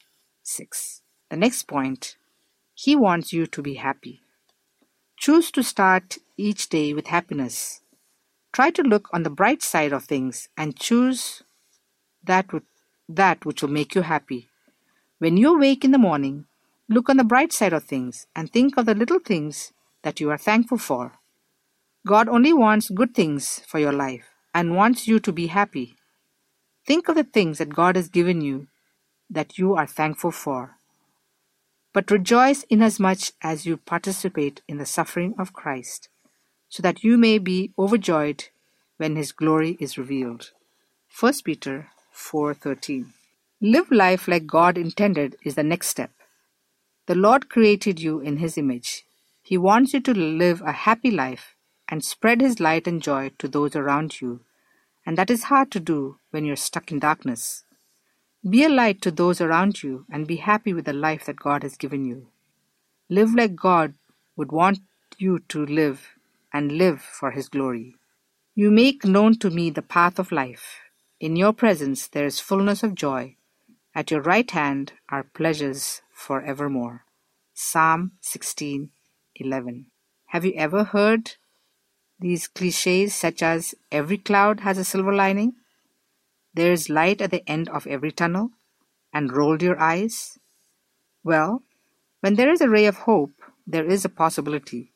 6. 0.43 1.03
The 1.31 1.37
next 1.37 1.69
point 1.69 2.17
He 2.75 2.97
wants 2.97 3.33
you 3.33 3.47
to 3.47 3.63
be 3.63 3.75
happy. 3.75 4.23
Choose 5.21 5.51
to 5.51 5.63
start 5.63 6.17
each 6.39 6.71
day 6.71 6.95
with 6.95 7.09
happiness. 7.09 7.83
Try 8.55 8.71
to 8.71 8.83
look 8.83 9.11
on 9.13 9.23
the 9.23 9.29
bright 9.29 9.63
side 9.63 9.93
of 9.93 10.05
things 10.05 10.49
and 10.57 10.81
choose 10.81 11.43
that, 12.25 12.47
that 13.07 13.45
which 13.45 13.61
will 13.61 13.69
make 13.69 13.95
you 13.95 14.01
happy. 14.01 14.49
When 15.19 15.37
you 15.37 15.59
wake 15.59 15.85
in 15.85 15.91
the 15.91 15.99
morning, 15.99 16.47
look 16.89 17.11
on 17.11 17.19
the 17.19 17.25
bright 17.25 17.53
side 17.53 17.75
of 17.75 17.85
things 17.85 18.29
and 18.35 18.51
think 18.51 18.79
of 18.79 18.87
the 18.87 18.95
little 18.95 19.19
things 19.19 19.75
that 20.05 20.21
you 20.21 20.31
are 20.31 20.39
thankful 20.39 20.79
for. 20.79 21.13
God 22.07 22.27
only 22.27 22.55
wants 22.55 22.89
good 22.89 23.15
things 23.15 23.61
for 23.69 23.79
your 23.79 23.93
life 23.93 24.25
and 24.55 24.75
wants 24.75 25.07
you 25.07 25.21
to 25.21 25.33
be 25.33 25.49
happy. 25.49 25.97
Think 26.87 27.11
of 27.11 27.17
the 27.17 27.25
things 27.25 27.59
that 27.59 27.75
God 27.75 27.95
has 27.97 28.09
given 28.09 28.41
you 28.41 28.69
that 29.29 29.59
you 29.59 29.75
are 29.75 29.87
thankful 29.87 30.31
for. 30.31 30.79
But 31.93 32.11
rejoice 32.11 32.63
inasmuch 32.71 33.33
as 33.43 33.67
you 33.67 33.77
participate 33.77 34.63
in 34.69 34.79
the 34.79 34.87
suffering 34.87 35.35
of 35.39 35.53
Christ, 35.53 36.09
so 36.69 36.83
that 36.83 37.03
you 37.03 37.19
may 37.19 37.39
be 37.39 37.73
overjoyed 37.77 38.45
when 38.97 39.17
his 39.17 39.33
glory 39.33 39.77
is 39.81 39.99
revealed. 39.99 40.53
1 41.19 41.43
Peter 41.45 41.91
4:13 42.15 43.13
Live 43.61 43.91
life 43.91 44.29
like 44.29 44.47
God 44.47 44.79
intended 44.79 45.37
is 45.45 45.57
the 45.57 45.65
next 45.65 45.89
step. 45.89 46.13
The 47.07 47.17
Lord 47.17 47.49
created 47.49 47.99
you 48.01 48.21
in 48.21 48.37
his 48.37 48.57
image. 48.57 49.05
He 49.43 49.59
wants 49.59 49.93
you 49.93 50.01
to 50.01 50.15
live 50.15 50.63
a 50.63 50.73
happy 50.73 51.11
life 51.11 51.57
and 51.89 52.05
spread 52.05 52.41
his 52.41 52.61
light 52.61 52.87
and 52.87 53.03
joy 53.03 53.33
to 53.39 53.49
those 53.49 53.75
around 53.75 54.21
you, 54.21 54.45
and 55.05 55.19
that 55.19 55.31
is 55.31 55.45
hard 55.45 55.73
to 55.73 55.81
do 55.81 56.19
when 56.31 56.45
you're 56.45 56.55
stuck 56.55 56.93
in 56.93 57.01
darkness. 57.01 57.65
Be 58.49 58.65
a 58.65 58.71
light 58.71 59.03
to 59.03 59.11
those 59.11 59.41
around 59.43 59.83
you 59.83 60.07
and 60.11 60.27
be 60.27 60.37
happy 60.37 60.73
with 60.73 60.87
the 60.87 60.95
life 60.95 61.27
that 61.27 61.37
God 61.37 61.63
has 61.63 61.77
given 61.77 62.07
you. 62.07 62.29
Live 63.11 63.35
like 63.35 63.55
God 63.55 63.95
would 64.35 64.51
want 64.51 64.79
you 65.19 65.41
to 65.49 65.67
live 65.67 66.15
and 66.53 66.73
live 66.73 67.03
for 67.03 67.33
His 67.33 67.51
glory. 67.51 67.97
You 68.55 68.71
make 68.71 69.05
known 69.05 69.39
to 69.41 69.51
me 69.51 69.69
the 69.69 69.83
path 69.83 70.19
of 70.19 70.33
life. 70.33 70.81
In 71.21 71.37
your 71.37 71.53
presence 71.53 72.09
there 72.09 72.25
is 72.25 72.41
fullness 72.41 72.83
of 72.83 72.95
joy. 72.95 73.37
At 73.95 74.11
your 74.11 74.23
right 74.23 74.51
hand 74.51 74.95
are 75.11 75.25
pleasures 75.25 76.01
for 76.11 76.43
evermore. 76.43 77.05
Psalm 77.53 78.13
16:11. 78.23 79.87
Have 80.29 80.47
you 80.47 80.55
ever 80.57 80.85
heard 80.85 81.33
these 82.19 82.49
cliches 82.49 83.15
such 83.15 83.43
as 83.43 83.75
every 83.93 84.17
cloud 84.17 84.61
has 84.61 84.79
a 84.79 84.85
silver 84.85 85.13
lining? 85.13 85.57
There 86.55 86.73
is 86.73 86.91
light 86.91 87.21
at 87.21 87.31
the 87.31 87.49
end 87.49 87.69
of 87.69 87.87
every 87.87 88.13
tunnel, 88.13 88.51
and 89.13 89.33
rolled 89.33 89.63
your 89.63 89.79
eyes? 89.81 90.39
Well, 91.23 91.63
when 92.21 92.35
there 92.35 92.51
is 92.51 92.61
a 92.61 92.69
ray 92.69 92.87
of 92.87 92.97
hope, 92.99 93.33
there 93.67 93.87
is 93.87 94.05
a 94.05 94.09
possibility. 94.09 94.93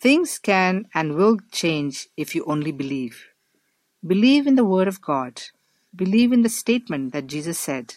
Things 0.00 0.38
can 0.38 0.86
and 0.94 1.14
will 1.14 1.38
change 1.52 2.08
if 2.16 2.34
you 2.34 2.44
only 2.46 2.72
believe. 2.72 3.26
Believe 4.06 4.46
in 4.46 4.54
the 4.54 4.64
Word 4.64 4.88
of 4.88 5.02
God. 5.02 5.42
Believe 5.94 6.32
in 6.32 6.42
the 6.42 6.48
statement 6.48 7.12
that 7.12 7.26
Jesus 7.26 7.58
said, 7.58 7.96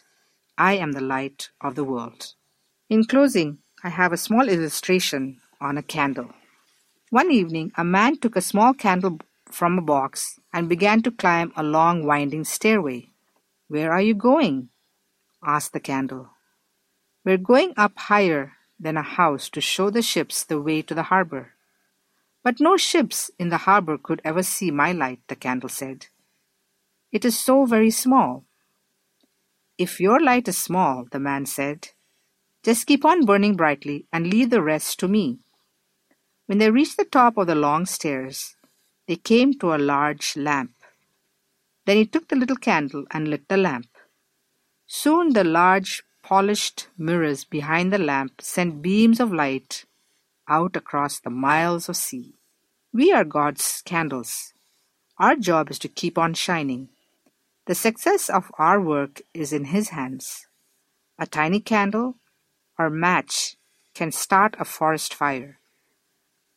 I 0.57 0.73
am 0.73 0.91
the 0.91 1.01
light 1.01 1.49
of 1.61 1.75
the 1.75 1.83
world. 1.83 2.33
In 2.89 3.05
closing, 3.05 3.59
I 3.83 3.89
have 3.89 4.11
a 4.11 4.17
small 4.17 4.49
illustration 4.49 5.39
on 5.61 5.77
a 5.77 5.83
candle. 5.83 6.29
One 7.09 7.31
evening, 7.31 7.71
a 7.77 7.83
man 7.83 8.17
took 8.17 8.35
a 8.35 8.41
small 8.41 8.73
candle 8.73 9.19
from 9.53 9.77
a 9.77 9.81
box 9.81 10.39
and 10.51 10.67
began 10.67 11.01
to 11.03 11.11
climb 11.11 11.53
a 11.55 11.63
long 11.63 12.05
winding 12.05 12.43
stairway. 12.43 13.09
Where 13.67 13.91
are 13.91 14.01
you 14.01 14.13
going? 14.13 14.69
asked 15.45 15.73
the 15.73 15.79
candle. 15.79 16.29
We're 17.23 17.37
going 17.37 17.73
up 17.77 17.93
higher 17.95 18.53
than 18.79 18.97
a 18.97 19.01
house 19.01 19.49
to 19.49 19.61
show 19.61 19.89
the 19.89 20.01
ships 20.01 20.43
the 20.43 20.61
way 20.61 20.81
to 20.81 20.93
the 20.93 21.03
harbor. 21.03 21.53
But 22.43 22.59
no 22.59 22.75
ships 22.75 23.31
in 23.39 23.49
the 23.49 23.59
harbor 23.59 23.97
could 23.97 24.21
ever 24.25 24.43
see 24.43 24.71
my 24.71 24.91
light, 24.91 25.19
the 25.27 25.35
candle 25.35 25.69
said. 25.69 26.07
It 27.11 27.23
is 27.23 27.39
so 27.39 27.65
very 27.65 27.91
small. 27.91 28.43
If 29.77 29.99
your 29.99 30.19
light 30.19 30.47
is 30.47 30.57
small, 30.57 31.05
the 31.09 31.19
man 31.19 31.45
said, 31.45 31.89
just 32.63 32.87
keep 32.87 33.03
on 33.05 33.25
burning 33.25 33.55
brightly 33.55 34.05
and 34.11 34.27
leave 34.27 34.49
the 34.49 34.61
rest 34.61 34.99
to 34.99 35.07
me. 35.07 35.39
When 36.45 36.57
they 36.57 36.71
reached 36.71 36.97
the 36.97 37.05
top 37.05 37.37
of 37.37 37.47
the 37.47 37.55
long 37.55 37.85
stairs, 37.85 38.55
they 39.07 39.15
came 39.15 39.53
to 39.59 39.73
a 39.73 39.77
large 39.77 40.35
lamp. 40.37 40.71
Then 41.85 41.97
he 41.97 42.05
took 42.05 42.29
the 42.29 42.35
little 42.35 42.55
candle 42.55 43.05
and 43.11 43.27
lit 43.27 43.47
the 43.49 43.57
lamp. 43.57 43.87
Soon 44.87 45.33
the 45.33 45.43
large 45.43 46.03
polished 46.23 46.87
mirrors 46.97 47.43
behind 47.43 47.91
the 47.91 47.97
lamp 47.97 48.41
sent 48.41 48.81
beams 48.81 49.19
of 49.19 49.33
light 49.33 49.85
out 50.47 50.75
across 50.75 51.19
the 51.19 51.29
miles 51.29 51.89
of 51.89 51.97
sea. 51.97 52.35
We 52.93 53.11
are 53.11 53.23
God's 53.23 53.81
candles. 53.85 54.53
Our 55.17 55.35
job 55.35 55.69
is 55.69 55.79
to 55.79 55.87
keep 55.87 56.17
on 56.17 56.33
shining. 56.33 56.89
The 57.65 57.75
success 57.75 58.29
of 58.29 58.51
our 58.57 58.79
work 58.79 59.21
is 59.33 59.53
in 59.53 59.65
His 59.65 59.89
hands. 59.89 60.47
A 61.17 61.25
tiny 61.25 61.59
candle 61.59 62.15
or 62.77 62.89
match 62.89 63.55
can 63.93 64.11
start 64.11 64.55
a 64.59 64.65
forest 64.65 65.13
fire. 65.13 65.59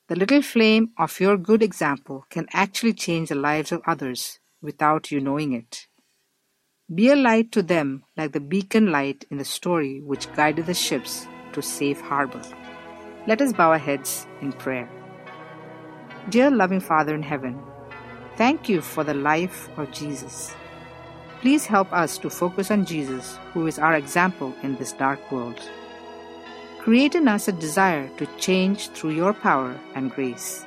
The 0.09 0.15
little 0.15 0.41
flame 0.41 0.91
of 0.97 1.19
your 1.19 1.37
good 1.37 1.65
example 1.65 2.27
can 2.31 2.47
actually 2.53 2.93
change 2.93 3.29
the 3.29 3.35
lives 3.35 3.73
of 3.73 3.83
others 3.89 4.39
without 4.63 5.11
you 5.11 5.21
knowing 5.21 5.53
it. 5.53 5.89
Be 6.95 7.11
a 7.11 7.17
light 7.17 7.51
to 7.53 7.63
them 7.63 8.05
like 8.17 8.31
the 8.31 8.39
beacon 8.39 8.93
light 8.93 9.25
in 9.33 9.39
the 9.39 9.45
story 9.45 10.01
which 10.01 10.33
guided 10.35 10.67
the 10.67 10.75
ships 10.75 11.27
to 11.55 11.61
safe 11.61 12.01
harbor. 12.01 12.43
Let 13.27 13.43
us 13.43 13.53
bow 13.53 13.73
our 13.73 13.79
heads 13.79 14.29
in 14.41 14.53
prayer. 14.53 14.89
Dear 16.29 16.53
loving 16.53 16.79
Father 16.79 17.13
in 17.13 17.25
heaven, 17.25 17.61
thank 18.37 18.69
you 18.69 18.83
for 18.83 19.03
the 19.03 19.15
life 19.15 19.69
of 19.77 19.91
Jesus. 19.91 20.55
Please 21.41 21.67
help 21.67 21.93
us 21.93 22.17
to 22.19 22.31
focus 22.31 22.71
on 22.71 22.85
Jesus, 22.87 23.41
who 23.53 23.67
is 23.67 23.81
our 23.81 23.95
example 23.95 24.55
in 24.63 24.77
this 24.77 24.93
dark 24.93 25.33
world. 25.33 25.61
Create 26.87 27.17
in 27.17 27.27
us 27.27 27.49
a 27.49 27.53
desire 27.53 28.09
to 28.17 28.27
change 28.39 28.91
through 28.91 29.11
your 29.11 29.33
power 29.33 29.77
and 29.97 30.13
grace. 30.13 30.65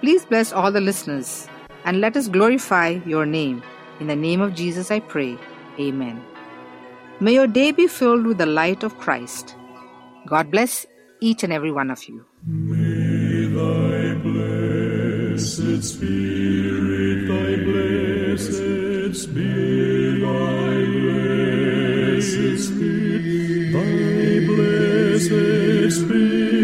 Please 0.00 0.24
bless 0.24 0.52
all 0.52 0.72
the 0.72 0.80
listeners 0.80 1.46
and 1.84 2.00
let 2.00 2.16
us 2.16 2.26
glorify 2.26 2.98
your 3.06 3.24
name. 3.24 3.62
In 4.00 4.08
the 4.08 4.16
name 4.16 4.40
of 4.40 4.52
Jesus, 4.56 4.90
I 4.90 4.98
pray. 4.98 5.38
Amen. 5.78 6.20
May 7.20 7.34
your 7.34 7.46
day 7.46 7.70
be 7.70 7.86
filled 7.86 8.26
with 8.26 8.38
the 8.38 8.46
light 8.46 8.82
of 8.82 8.98
Christ. 8.98 9.54
God 10.26 10.50
bless 10.50 10.86
each 11.20 11.44
and 11.44 11.52
every 11.52 11.70
one 11.70 11.92
of 11.92 12.02
you. 12.08 12.26
May 12.44 13.46
thy 13.46 14.14
blessed 14.24 15.84
spirit, 15.84 17.28
thy 17.28 17.62
blessed 17.62 19.22
spirit, 19.22 20.20
thy 20.20 20.84
blessed 20.98 22.64
spirit, 22.64 23.72
thy 23.72 24.51
blessed 25.28 26.61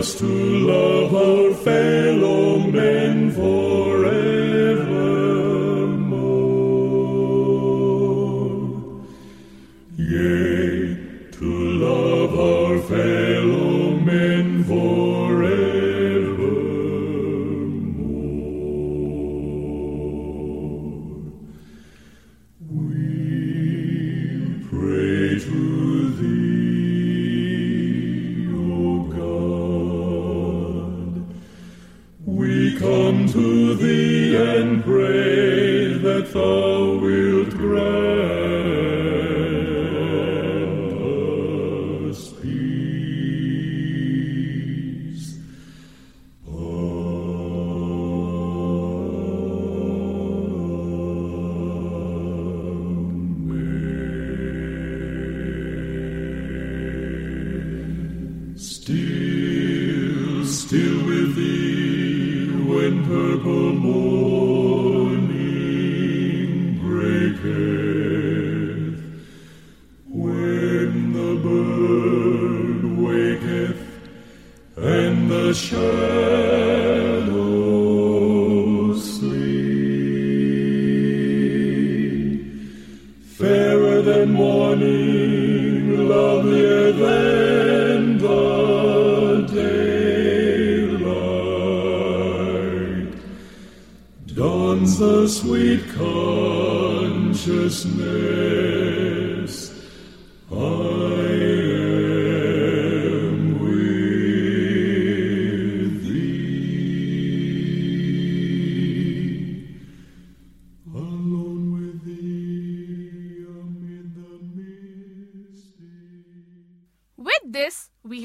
us 0.00 0.14
to 0.14 0.24
love 0.24 1.14
our 1.14 1.52
fellow 1.52 2.58
men 2.58 3.30
forevermore. 3.30 3.69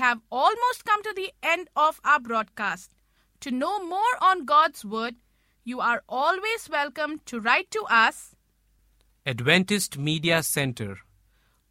Have 0.05 0.21
almost 0.31 0.85
come 0.85 1.01
to 1.03 1.13
the 1.15 1.31
end 1.41 1.67
of 1.75 1.99
our 2.05 2.19
broadcast. 2.19 2.91
To 3.41 3.49
know 3.51 3.83
more 3.83 4.15
on 4.21 4.45
God's 4.45 4.85
Word, 4.85 5.15
you 5.63 5.79
are 5.79 6.03
always 6.07 6.69
welcome 6.69 7.21
to 7.25 7.39
write 7.39 7.71
to 7.71 7.83
us 7.89 8.35
Adventist 9.25 9.97
Media 9.97 10.43
Center, 10.43 10.99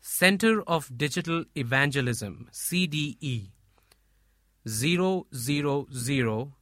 Center 0.09 0.63
of 0.69 0.97
Digital 0.97 1.45
Evangelism 1.57 2.49
CDE 2.53 3.51
000 4.65 6.53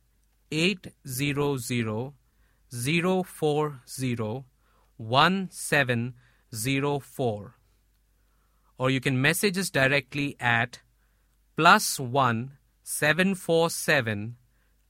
800 0.50 2.12
040 2.72 4.44
1704 4.96 7.54
or 8.78 8.90
you 8.90 9.00
can 9.00 9.20
message 9.20 9.58
us 9.58 9.68
directly 9.68 10.36
at 10.40 10.80
plus 11.54 12.00
1 12.00 12.52
747 12.82 14.36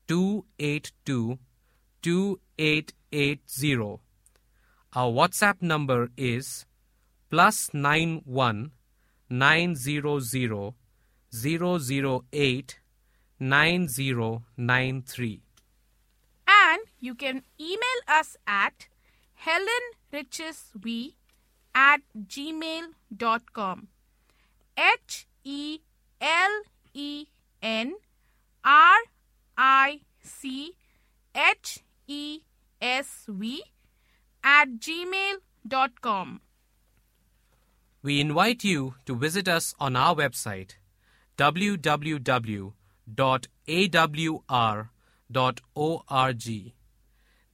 282 0.06 1.40
2880. 2.02 3.98
Our 4.94 5.10
WhatsApp 5.10 5.60
number 5.60 6.10
is 6.16 6.66
plus 7.30 7.70
91 7.72 8.72
900 9.30 10.74
008 11.32 12.78
9093. 13.40 15.40
And 16.46 16.80
you 17.00 17.14
can 17.14 17.42
email 17.60 18.00
us 18.08 18.36
at 18.46 18.86
helenrichesv 19.44 21.14
at 21.74 22.00
gmail.com. 22.16 23.88
H 24.76 25.26
E 25.44 25.80
L 26.20 26.62
E 26.94 27.26
N 27.62 27.94
R 28.64 28.98
I 29.56 30.00
C 30.22 30.74
H 31.34 31.80
E 32.06 32.40
S 32.80 33.24
V 33.28 33.62
at 34.42 34.68
gmail.com. 34.78 36.40
We 38.04 38.20
invite 38.20 38.62
you 38.64 38.96
to 39.06 39.16
visit 39.16 39.48
us 39.48 39.74
on 39.80 39.96
our 39.96 40.14
website 40.14 40.72
www.awr.org. 41.38 42.74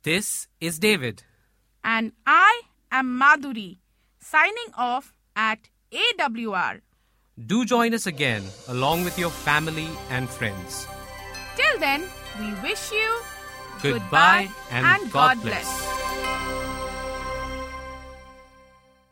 This 0.02 0.48
is 0.60 0.78
David. 0.80 1.22
And 1.84 2.12
I 2.26 2.62
am 2.90 3.20
Madhuri, 3.20 3.78
signing 4.18 4.72
off 4.76 5.14
at 5.36 5.68
AWR. 5.92 6.80
Do 7.46 7.64
join 7.64 7.94
us 7.94 8.06
again 8.08 8.42
along 8.66 9.04
with 9.04 9.16
your 9.20 9.30
family 9.30 9.88
and 10.10 10.28
friends. 10.28 10.88
Till 11.54 11.78
then, 11.78 12.02
we 12.40 12.52
wish 12.54 12.90
you 12.90 13.20
Goodbye 13.80 14.50
and 14.70 15.12
God 15.12 15.40
bless. 15.42 16.09